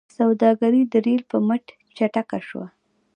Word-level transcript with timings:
سوداګري 0.17 0.81
د 0.91 0.93
ریل 1.05 1.21
په 1.31 1.37
مټ 1.47 1.63
چټکه 1.95 2.39
شوه. 2.47 2.65